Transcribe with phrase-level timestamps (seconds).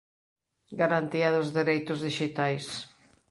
[0.81, 2.65] Garantía dos dereitos dixitais